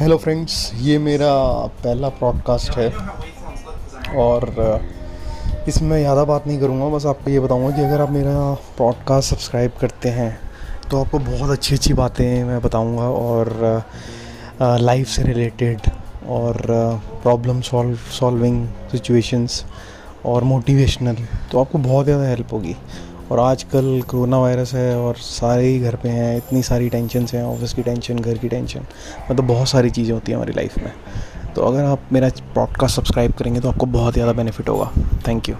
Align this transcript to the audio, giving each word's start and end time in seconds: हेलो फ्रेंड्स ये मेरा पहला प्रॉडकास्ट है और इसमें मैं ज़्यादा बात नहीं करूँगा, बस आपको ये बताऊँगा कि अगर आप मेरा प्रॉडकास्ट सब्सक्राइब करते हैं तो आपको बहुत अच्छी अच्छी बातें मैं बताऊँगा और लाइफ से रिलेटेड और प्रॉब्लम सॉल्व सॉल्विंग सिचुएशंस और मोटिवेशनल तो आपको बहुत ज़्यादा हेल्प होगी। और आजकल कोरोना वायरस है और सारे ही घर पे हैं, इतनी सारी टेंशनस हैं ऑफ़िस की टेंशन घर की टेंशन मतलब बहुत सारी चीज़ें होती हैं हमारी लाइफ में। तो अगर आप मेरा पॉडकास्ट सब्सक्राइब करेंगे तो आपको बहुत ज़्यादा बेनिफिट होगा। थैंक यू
हेलो 0.00 0.16
फ्रेंड्स 0.16 0.70
ये 0.74 0.98
मेरा 0.98 1.32
पहला 1.84 2.08
प्रॉडकास्ट 2.08 2.70
है 2.70 2.88
और 4.16 4.44
इसमें 5.68 5.88
मैं 5.88 5.98
ज़्यादा 5.98 6.24
बात 6.24 6.46
नहीं 6.46 6.58
करूँगा, 6.60 6.88
बस 6.96 7.06
आपको 7.06 7.30
ये 7.30 7.40
बताऊँगा 7.40 7.76
कि 7.76 7.82
अगर 7.82 8.00
आप 8.00 8.10
मेरा 8.10 8.54
प्रॉडकास्ट 8.76 9.30
सब्सक्राइब 9.30 9.72
करते 9.80 10.08
हैं 10.08 10.40
तो 10.90 11.00
आपको 11.00 11.18
बहुत 11.18 11.50
अच्छी 11.50 11.74
अच्छी 11.74 11.94
बातें 11.94 12.44
मैं 12.44 12.60
बताऊँगा 12.62 13.02
और 13.02 13.84
लाइफ 14.62 15.08
से 15.08 15.22
रिलेटेड 15.22 15.80
और 16.28 16.62
प्रॉब्लम 17.22 17.60
सॉल्व 17.60 17.96
सॉल्विंग 17.96 18.66
सिचुएशंस 18.92 19.64
और 20.24 20.44
मोटिवेशनल 20.44 21.16
तो 21.52 21.60
आपको 21.60 21.78
बहुत 21.78 22.04
ज़्यादा 22.04 22.24
हेल्प 22.24 22.52
होगी। 22.52 22.76
और 23.30 23.38
आजकल 23.38 24.00
कोरोना 24.10 24.38
वायरस 24.38 24.74
है 24.74 24.96
और 24.98 25.16
सारे 25.16 25.66
ही 25.66 25.78
घर 25.80 25.96
पे 25.96 26.08
हैं, 26.08 26.36
इतनी 26.36 26.62
सारी 26.62 26.88
टेंशनस 26.88 27.34
हैं 27.34 27.42
ऑफ़िस 27.44 27.72
की 27.72 27.82
टेंशन 27.82 28.18
घर 28.18 28.38
की 28.38 28.48
टेंशन 28.48 28.86
मतलब 29.30 29.46
बहुत 29.46 29.68
सारी 29.68 29.90
चीज़ें 29.90 30.12
होती 30.14 30.32
हैं 30.32 30.36
हमारी 30.36 30.52
लाइफ 30.52 30.78
में। 30.78 30.92
तो 31.54 31.62
अगर 31.62 31.84
आप 31.84 32.08
मेरा 32.12 32.28
पॉडकास्ट 32.54 32.96
सब्सक्राइब 32.96 33.32
करेंगे 33.32 33.60
तो 33.60 33.68
आपको 33.68 33.86
बहुत 33.88 34.14
ज़्यादा 34.14 34.32
बेनिफिट 34.32 34.68
होगा। 34.68 34.90
थैंक 35.28 35.48
यू 35.48 35.54